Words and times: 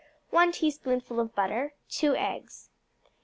1 0.31 0.53
teaspoonful 0.53 1.19
of 1.19 1.35
butter. 1.35 1.75
2 1.91 2.15
eggs. 2.15 2.71